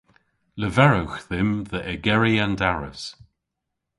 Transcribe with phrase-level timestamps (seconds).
[0.59, 3.01] Leverewgh dhymm dhe ygeri an daras.